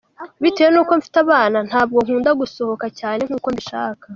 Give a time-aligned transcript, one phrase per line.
[0.43, 4.05] Bitewe n’uko mfite abana, ntabwo nkunda gusohoka cyane nk’uko mbishaka.